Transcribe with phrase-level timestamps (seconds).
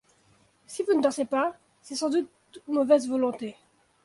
[0.65, 2.27] Si vous ne dansez pas, c’est sans doute
[2.67, 3.55] mauvaise volonté.